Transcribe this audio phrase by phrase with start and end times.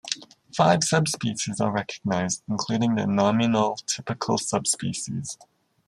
[0.57, 5.37] Five subspecies are recognized, including the nominotypical subspecies.